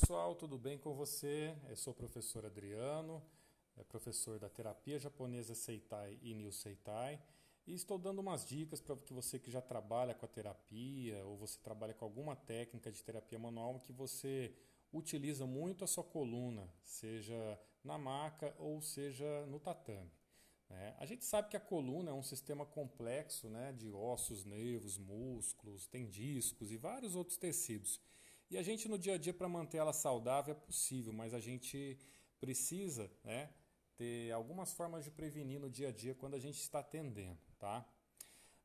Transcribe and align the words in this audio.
pessoal, 0.00 0.34
tudo 0.34 0.58
bem 0.58 0.76
com 0.76 0.92
você? 0.92 1.54
Eu 1.68 1.76
sou 1.76 1.92
o 1.92 1.96
professor 1.96 2.44
Adriano, 2.44 3.22
é 3.76 3.84
professor 3.84 4.40
da 4.40 4.48
terapia 4.48 4.98
japonesa 4.98 5.54
Seitai 5.54 6.18
e 6.20 6.34
New 6.34 6.50
Seitai, 6.50 7.22
e 7.64 7.74
estou 7.74 7.96
dando 7.96 8.18
umas 8.18 8.44
dicas 8.44 8.80
para 8.80 8.96
que 8.96 9.12
você 9.12 9.38
que 9.38 9.52
já 9.52 9.60
trabalha 9.62 10.12
com 10.12 10.26
a 10.26 10.28
terapia 10.28 11.24
ou 11.24 11.36
você 11.36 11.60
trabalha 11.60 11.94
com 11.94 12.04
alguma 12.04 12.34
técnica 12.34 12.90
de 12.90 13.00
terapia 13.04 13.38
manual 13.38 13.78
que 13.78 13.92
você 13.92 14.52
utiliza 14.92 15.46
muito 15.46 15.84
a 15.84 15.86
sua 15.86 16.02
coluna, 16.02 16.68
seja 16.82 17.56
na 17.84 17.96
maca 17.96 18.52
ou 18.58 18.82
seja 18.82 19.46
no 19.46 19.60
tatame. 19.60 20.10
Né? 20.68 20.96
A 20.98 21.06
gente 21.06 21.24
sabe 21.24 21.50
que 21.50 21.56
a 21.56 21.60
coluna 21.60 22.10
é 22.10 22.14
um 22.14 22.22
sistema 22.22 22.66
complexo 22.66 23.48
né, 23.48 23.72
de 23.72 23.92
ossos, 23.92 24.44
nervos, 24.44 24.98
músculos, 24.98 25.86
tem 25.86 26.08
discos 26.08 26.72
e 26.72 26.76
vários 26.76 27.14
outros 27.14 27.38
tecidos. 27.38 28.00
E 28.50 28.58
a 28.58 28.62
gente 28.62 28.88
no 28.88 28.98
dia 28.98 29.14
a 29.14 29.18
dia, 29.18 29.32
para 29.32 29.48
manter 29.48 29.78
ela 29.78 29.92
saudável, 29.92 30.54
é 30.54 30.58
possível, 30.58 31.12
mas 31.12 31.34
a 31.34 31.40
gente 31.40 31.98
precisa 32.38 33.10
né, 33.22 33.50
ter 33.96 34.30
algumas 34.32 34.72
formas 34.72 35.04
de 35.04 35.10
prevenir 35.10 35.58
no 35.58 35.70
dia 35.70 35.88
a 35.88 35.92
dia 35.92 36.14
quando 36.14 36.34
a 36.34 36.38
gente 36.38 36.60
está 36.60 36.80
atendendo. 36.80 37.40
Tá? 37.58 37.86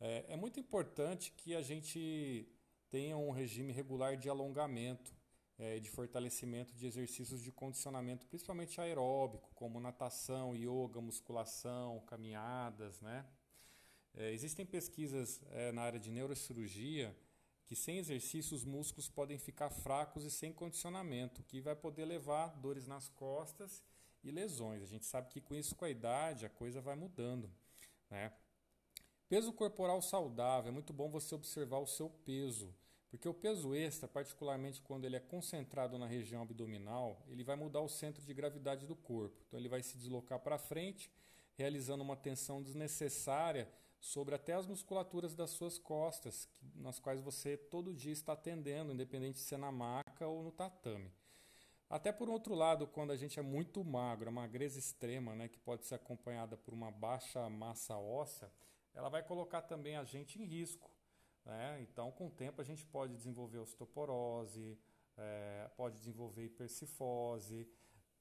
É, 0.00 0.24
é 0.28 0.36
muito 0.36 0.60
importante 0.60 1.32
que 1.36 1.54
a 1.54 1.62
gente 1.62 2.48
tenha 2.90 3.16
um 3.16 3.30
regime 3.30 3.72
regular 3.72 4.16
de 4.16 4.28
alongamento, 4.28 5.12
é, 5.58 5.78
de 5.78 5.90
fortalecimento 5.90 6.74
de 6.74 6.86
exercícios 6.86 7.42
de 7.42 7.50
condicionamento, 7.50 8.26
principalmente 8.26 8.80
aeróbico, 8.80 9.50
como 9.54 9.80
natação, 9.80 10.54
yoga, 10.54 11.00
musculação, 11.00 12.00
caminhadas. 12.06 13.00
Né? 13.00 13.24
É, 14.14 14.32
existem 14.32 14.64
pesquisas 14.64 15.40
é, 15.50 15.72
na 15.72 15.82
área 15.82 15.98
de 15.98 16.10
neurocirurgia 16.10 17.16
que 17.66 17.74
sem 17.74 17.98
exercício 17.98 18.54
os 18.54 18.64
músculos 18.64 19.08
podem 19.08 19.38
ficar 19.38 19.70
fracos 19.70 20.24
e 20.24 20.30
sem 20.30 20.52
condicionamento, 20.52 21.42
que 21.42 21.60
vai 21.60 21.74
poder 21.74 22.04
levar 22.04 22.48
dores 22.56 22.86
nas 22.86 23.08
costas 23.08 23.82
e 24.22 24.30
lesões. 24.30 24.82
A 24.82 24.86
gente 24.86 25.06
sabe 25.06 25.28
que 25.28 25.40
com 25.40 25.54
isso, 25.54 25.74
com 25.74 25.84
a 25.84 25.90
idade, 25.90 26.44
a 26.44 26.50
coisa 26.50 26.80
vai 26.80 26.94
mudando. 26.94 27.50
Né? 28.10 28.32
Peso 29.28 29.52
corporal 29.52 30.02
saudável, 30.02 30.68
é 30.68 30.72
muito 30.72 30.92
bom 30.92 31.10
você 31.10 31.34
observar 31.34 31.78
o 31.78 31.86
seu 31.86 32.10
peso, 32.10 32.74
porque 33.10 33.28
o 33.28 33.34
peso 33.34 33.74
extra, 33.74 34.06
particularmente 34.08 34.82
quando 34.82 35.04
ele 35.04 35.16
é 35.16 35.20
concentrado 35.20 35.98
na 35.98 36.06
região 36.06 36.42
abdominal, 36.42 37.24
ele 37.28 37.44
vai 37.44 37.56
mudar 37.56 37.80
o 37.80 37.88
centro 37.88 38.22
de 38.22 38.34
gravidade 38.34 38.86
do 38.86 38.96
corpo. 38.96 39.42
Então 39.46 39.58
ele 39.58 39.68
vai 39.68 39.82
se 39.82 39.96
deslocar 39.96 40.40
para 40.40 40.58
frente, 40.58 41.10
realizando 41.54 42.02
uma 42.02 42.16
tensão 42.16 42.62
desnecessária 42.62 43.70
sobre 44.04 44.34
até 44.34 44.52
as 44.52 44.66
musculaturas 44.66 45.34
das 45.34 45.48
suas 45.48 45.78
costas, 45.78 46.46
nas 46.74 46.98
quais 46.98 47.22
você 47.22 47.56
todo 47.56 47.94
dia 47.94 48.12
está 48.12 48.34
atendendo, 48.34 48.92
independente 48.92 49.36
de 49.36 49.40
ser 49.40 49.56
na 49.56 49.72
maca 49.72 50.26
ou 50.26 50.42
no 50.42 50.52
tatame. 50.52 51.10
Até 51.88 52.12
por 52.12 52.28
outro 52.28 52.54
lado, 52.54 52.86
quando 52.86 53.12
a 53.12 53.16
gente 53.16 53.40
é 53.40 53.42
muito 53.42 53.82
magro, 53.82 54.28
a 54.28 54.32
magreza 54.32 54.78
extrema, 54.78 55.34
né, 55.34 55.48
que 55.48 55.58
pode 55.58 55.86
ser 55.86 55.94
acompanhada 55.94 56.54
por 56.54 56.74
uma 56.74 56.90
baixa 56.90 57.48
massa 57.48 57.96
óssea, 57.96 58.52
ela 58.92 59.08
vai 59.08 59.22
colocar 59.22 59.62
também 59.62 59.96
a 59.96 60.04
gente 60.04 60.38
em 60.38 60.44
risco. 60.44 60.90
Né? 61.42 61.80
Então, 61.80 62.12
com 62.12 62.26
o 62.26 62.30
tempo, 62.30 62.60
a 62.60 62.64
gente 62.64 62.84
pode 62.84 63.16
desenvolver 63.16 63.58
osteoporose, 63.58 64.78
é, 65.16 65.70
pode 65.78 65.96
desenvolver 65.96 66.44
hipercifose, 66.44 67.66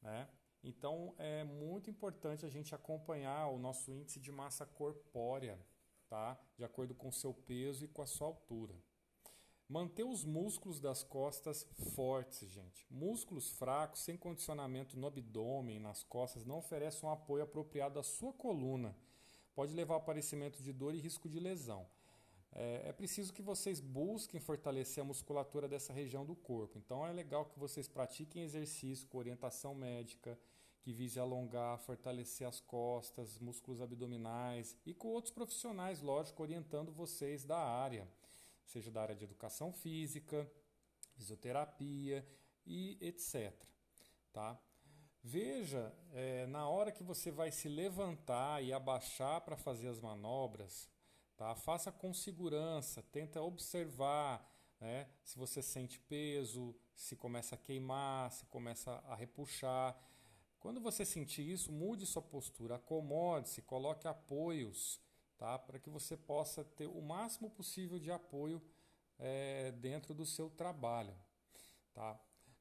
né? 0.00 0.28
Então 0.64 1.12
é 1.18 1.42
muito 1.42 1.90
importante 1.90 2.46
a 2.46 2.48
gente 2.48 2.72
acompanhar 2.72 3.48
o 3.48 3.58
nosso 3.58 3.90
índice 3.90 4.20
de 4.20 4.30
massa 4.30 4.64
corpórea, 4.64 5.58
tá? 6.12 6.38
De 6.58 6.62
acordo 6.62 6.94
com 6.94 7.08
o 7.08 7.12
seu 7.12 7.32
peso 7.32 7.86
e 7.86 7.88
com 7.88 8.02
a 8.02 8.06
sua 8.06 8.26
altura. 8.26 8.74
Manter 9.66 10.04
os 10.04 10.26
músculos 10.26 10.78
das 10.78 11.02
costas 11.02 11.66
fortes, 11.94 12.50
gente. 12.50 12.86
Músculos 12.90 13.48
fracos, 13.48 14.02
sem 14.02 14.14
condicionamento 14.14 14.98
no 14.98 15.06
abdômen, 15.06 15.78
nas 15.78 16.02
costas, 16.02 16.44
não 16.44 16.58
oferecem 16.58 17.08
um 17.08 17.12
apoio 17.12 17.44
apropriado 17.44 17.98
à 17.98 18.02
sua 18.02 18.30
coluna. 18.30 18.94
Pode 19.54 19.72
levar 19.72 19.94
ao 19.94 20.00
aparecimento 20.00 20.62
de 20.62 20.70
dor 20.70 20.94
e 20.94 21.00
risco 21.00 21.30
de 21.30 21.40
lesão. 21.40 21.88
É, 22.54 22.90
é, 22.90 22.92
preciso 22.92 23.32
que 23.32 23.40
vocês 23.40 23.80
busquem 23.80 24.38
fortalecer 24.38 25.02
a 25.02 25.06
musculatura 25.06 25.66
dessa 25.66 25.94
região 25.94 26.26
do 26.26 26.36
corpo. 26.36 26.76
Então 26.76 27.06
é 27.06 27.12
legal 27.12 27.46
que 27.46 27.58
vocês 27.58 27.88
pratiquem 27.88 28.42
exercício 28.42 29.08
com 29.08 29.16
orientação 29.16 29.74
médica, 29.74 30.38
que 30.82 30.92
vise 30.92 31.18
alongar, 31.18 31.78
fortalecer 31.78 32.46
as 32.46 32.60
costas, 32.60 33.38
músculos 33.38 33.80
abdominais 33.80 34.76
e 34.84 34.92
com 34.92 35.08
outros 35.08 35.32
profissionais, 35.32 36.00
lógico, 36.00 36.42
orientando 36.42 36.92
vocês 36.92 37.44
da 37.44 37.58
área, 37.58 38.06
seja 38.64 38.90
da 38.90 39.00
área 39.00 39.14
de 39.14 39.24
educação 39.24 39.72
física, 39.72 40.50
fisioterapia 41.14 42.26
e 42.66 42.98
etc. 43.00 43.54
Tá? 44.32 44.60
Veja, 45.22 45.94
é, 46.12 46.46
na 46.46 46.68
hora 46.68 46.90
que 46.90 47.04
você 47.04 47.30
vai 47.30 47.50
se 47.50 47.68
levantar 47.68 48.62
e 48.62 48.72
abaixar 48.72 49.40
para 49.40 49.56
fazer 49.56 49.88
as 49.88 50.00
manobras, 50.00 50.90
Tá? 51.42 51.56
Faça 51.56 51.90
com 51.90 52.14
segurança, 52.14 53.02
tenta 53.10 53.42
observar 53.42 54.48
né? 54.80 55.08
se 55.24 55.36
você 55.36 55.60
sente 55.60 55.98
peso, 55.98 56.72
se 56.94 57.16
começa 57.16 57.56
a 57.56 57.58
queimar, 57.58 58.30
se 58.30 58.46
começa 58.46 58.92
a 59.08 59.16
repuxar. 59.16 59.96
Quando 60.62 60.80
você 60.80 61.04
sentir 61.04 61.42
isso, 61.42 61.70
mude 61.70 62.06
sua 62.06 62.22
postura, 62.22 62.76
acomode-se, 62.76 63.60
coloque 63.62 64.08
apoios 64.08 65.00
tá? 65.36 65.58
para 65.58 65.78
que 65.78 65.90
você 65.90 66.16
possa 66.16 66.64
ter 66.64 66.86
o 66.86 67.02
máximo 67.02 67.50
possível 67.50 67.98
de 67.98 68.10
apoio 68.10 68.62
é, 69.18 69.72
dentro 69.72 70.14
do 70.14 70.24
seu 70.24 70.48
trabalho. 70.48 71.14
Tá? 71.92 72.18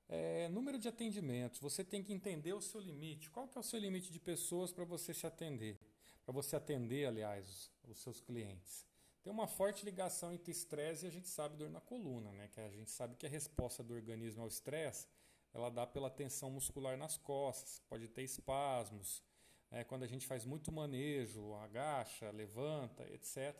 É, 0.10 0.50
número 0.50 0.78
de 0.80 0.88
atendimentos, 0.88 1.60
você 1.60 1.84
tem 1.84 2.04
que 2.04 2.12
entender 2.12 2.54
o 2.54 2.62
seu 2.62 2.82
limite. 2.82 3.30
Qual 3.30 3.48
que 3.48 3.58
é 3.58 3.62
o 3.62 3.64
seu 3.64 3.80
limite 3.80 4.12
de 4.12 4.20
pessoas 4.20 4.74
para 4.74 4.84
você 4.84 5.14
se 5.14 5.26
atender? 5.26 5.80
para 6.24 6.34
você 6.34 6.56
atender, 6.56 7.06
aliás, 7.06 7.48
os, 7.48 7.72
os, 7.90 8.00
seus 8.00 8.22
clientes. 8.22 8.86
Tem 9.24 9.32
uma 9.32 9.48
forte 9.48 9.86
ligação 9.86 10.34
entre 10.34 10.52
estresse 10.52 11.06
e 11.06 11.08
a 11.08 11.12
gente 11.12 11.28
sabe 11.28 11.56
dor 11.56 11.70
na 11.70 11.82
coluna, 11.82 12.32
né? 12.32 12.48
Que 12.48 12.60
a 12.60 12.70
gente 12.70 12.90
sabe 12.90 13.16
que 13.16 13.26
a 13.26 13.30
resposta 13.30 13.84
do 13.84 13.94
organismo 13.94 14.42
ao 14.42 14.48
estresse 14.48 15.08
ela 15.54 15.70
dá 15.70 15.86
pela 15.86 16.10
tensão 16.10 16.50
muscular 16.50 16.98
nas 16.98 17.18
costas, 17.18 17.82
pode 17.90 18.08
ter 18.08 18.24
espasmos, 18.24 19.24
né? 19.70 19.84
quando 19.84 20.04
a 20.04 20.08
gente 20.08 20.26
faz 20.26 20.46
muito 20.46 20.72
manejo, 20.72 21.54
agacha, 21.56 22.32
levanta, 22.32 23.04
etc. 23.12 23.56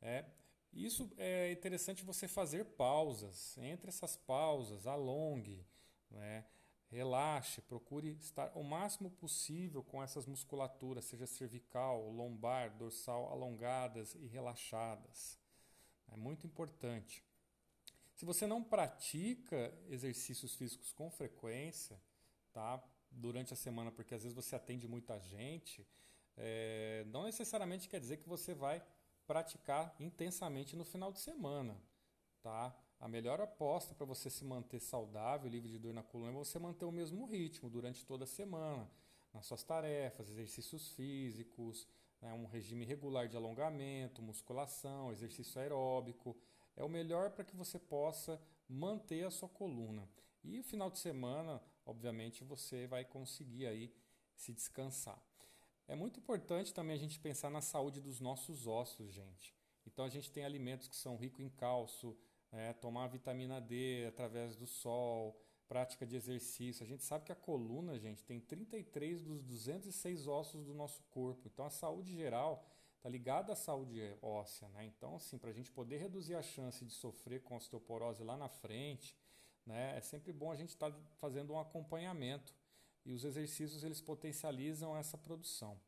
É, 0.00 0.24
isso 0.72 1.12
é 1.18 1.52
interessante 1.52 2.04
você 2.04 2.26
fazer 2.26 2.64
pausas. 2.64 3.56
Entre 3.58 3.88
essas 3.88 4.16
pausas, 4.16 4.86
alongue, 4.86 5.66
né? 6.10 6.46
Relaxe, 6.88 7.62
procure 7.62 8.18
estar 8.20 8.52
o 8.54 8.62
máximo 8.62 9.10
possível 9.10 9.82
com 9.82 10.02
essas 10.02 10.26
musculaturas, 10.26 11.06
seja 11.06 11.26
cervical, 11.26 12.10
lombar, 12.10 12.76
dorsal 12.76 13.30
alongadas 13.30 14.14
e 14.14 14.26
relaxadas. 14.26 15.38
É 16.10 16.16
muito 16.16 16.46
importante. 16.46 17.24
Se 18.22 18.26
você 18.26 18.46
não 18.46 18.62
pratica 18.62 19.76
exercícios 19.90 20.54
físicos 20.54 20.92
com 20.92 21.10
frequência, 21.10 22.00
tá? 22.52 22.80
Durante 23.10 23.52
a 23.52 23.56
semana, 23.56 23.90
porque 23.90 24.14
às 24.14 24.22
vezes 24.22 24.32
você 24.32 24.54
atende 24.54 24.86
muita 24.86 25.18
gente, 25.18 25.84
é, 26.36 27.04
não 27.08 27.24
necessariamente 27.24 27.88
quer 27.88 27.98
dizer 27.98 28.18
que 28.18 28.28
você 28.28 28.54
vai 28.54 28.80
praticar 29.26 29.96
intensamente 29.98 30.76
no 30.76 30.84
final 30.84 31.10
de 31.10 31.18
semana, 31.18 31.76
tá? 32.40 32.72
A 33.00 33.08
melhor 33.08 33.40
aposta 33.40 33.92
para 33.92 34.06
você 34.06 34.30
se 34.30 34.44
manter 34.44 34.78
saudável, 34.78 35.50
livre 35.50 35.68
de 35.68 35.78
dor 35.80 35.92
na 35.92 36.04
coluna, 36.04 36.30
é 36.30 36.34
você 36.34 36.60
manter 36.60 36.84
o 36.84 36.92
mesmo 36.92 37.26
ritmo 37.26 37.68
durante 37.68 38.06
toda 38.06 38.22
a 38.22 38.28
semana, 38.28 38.88
nas 39.34 39.46
suas 39.46 39.64
tarefas, 39.64 40.30
exercícios 40.30 40.90
físicos, 40.90 41.88
né, 42.20 42.32
um 42.32 42.46
regime 42.46 42.84
regular 42.84 43.26
de 43.26 43.36
alongamento, 43.36 44.22
musculação, 44.22 45.10
exercício 45.10 45.60
aeróbico. 45.60 46.36
É 46.76 46.84
o 46.84 46.88
melhor 46.88 47.30
para 47.30 47.44
que 47.44 47.56
você 47.56 47.78
possa 47.78 48.40
manter 48.68 49.24
a 49.24 49.30
sua 49.30 49.48
coluna. 49.48 50.08
E 50.42 50.58
o 50.58 50.64
final 50.64 50.90
de 50.90 50.98
semana, 50.98 51.62
obviamente, 51.84 52.42
você 52.42 52.86
vai 52.86 53.04
conseguir 53.04 53.66
aí 53.66 53.94
se 54.34 54.52
descansar. 54.52 55.22
É 55.86 55.94
muito 55.94 56.18
importante 56.18 56.72
também 56.72 56.94
a 56.94 56.98
gente 56.98 57.20
pensar 57.20 57.50
na 57.50 57.60
saúde 57.60 58.00
dos 58.00 58.20
nossos 58.20 58.66
ossos, 58.66 59.12
gente. 59.12 59.54
Então 59.86 60.04
a 60.04 60.08
gente 60.08 60.30
tem 60.30 60.44
alimentos 60.44 60.88
que 60.88 60.96
são 60.96 61.16
ricos 61.16 61.40
em 61.40 61.48
cálcio, 61.48 62.16
é, 62.50 62.72
tomar 62.72 63.08
vitamina 63.08 63.60
D 63.60 64.06
através 64.08 64.56
do 64.56 64.66
sol, 64.66 65.40
prática 65.68 66.06
de 66.06 66.16
exercício. 66.16 66.84
A 66.84 66.86
gente 66.86 67.02
sabe 67.02 67.24
que 67.24 67.32
a 67.32 67.36
coluna, 67.36 67.98
gente, 67.98 68.24
tem 68.24 68.40
33 68.40 69.22
dos 69.22 69.42
206 69.42 70.26
ossos 70.26 70.64
do 70.64 70.74
nosso 70.74 71.02
corpo. 71.04 71.48
Então 71.48 71.64
a 71.64 71.70
saúde 71.70 72.14
geral 72.14 72.64
está 73.02 73.10
ligada 73.10 73.52
à 73.52 73.56
saúde 73.56 74.00
óssea, 74.22 74.68
né? 74.68 74.84
Então, 74.84 75.16
assim, 75.16 75.36
para 75.36 75.50
a 75.50 75.52
gente 75.52 75.72
poder 75.72 75.96
reduzir 75.96 76.36
a 76.36 76.42
chance 76.42 76.84
de 76.84 76.92
sofrer 76.92 77.42
com 77.42 77.56
osteoporose 77.56 78.22
lá 78.22 78.36
na 78.36 78.48
frente, 78.48 79.16
né? 79.66 79.96
É 79.96 80.00
sempre 80.00 80.32
bom 80.32 80.52
a 80.52 80.54
gente 80.54 80.68
estar 80.68 80.88
tá 80.88 80.98
fazendo 81.16 81.52
um 81.52 81.58
acompanhamento 81.58 82.54
e 83.04 83.12
os 83.12 83.24
exercícios 83.24 83.82
eles 83.82 84.00
potencializam 84.00 84.96
essa 84.96 85.18
produção. 85.18 85.80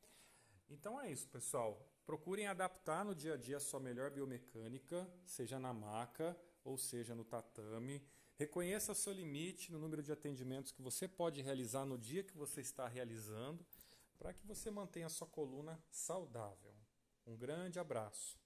Então 0.69 1.01
é 1.01 1.09
isso, 1.09 1.29
pessoal. 1.29 1.89
Procurem 2.05 2.49
adaptar 2.49 3.05
no 3.05 3.15
dia 3.15 3.35
a 3.35 3.37
dia 3.37 3.59
a 3.59 3.61
sua 3.61 3.79
melhor 3.79 4.11
biomecânica, 4.11 5.09
seja 5.25 5.57
na 5.57 5.73
maca 5.73 6.37
ou 6.65 6.77
seja 6.77 7.15
no 7.15 7.25
tatame. 7.25 8.05
Reconheça 8.35 8.91
o 8.91 8.95
seu 8.95 9.13
limite 9.13 9.71
no 9.71 9.79
número 9.79 10.03
de 10.03 10.11
atendimentos 10.11 10.73
que 10.73 10.83
você 10.83 11.07
pode 11.07 11.41
realizar 11.43 11.85
no 11.85 11.97
dia 11.97 12.25
que 12.25 12.37
você 12.37 12.61
está 12.61 12.89
realizando, 12.89 13.65
para 14.19 14.35
que 14.35 14.45
você 14.45 14.69
mantenha 14.69 15.07
a 15.07 15.11
sua 15.11 15.29
coluna 15.29 15.81
saudável. 15.93 16.74
Um 17.27 17.37
grande 17.37 17.79
abraço. 17.79 18.39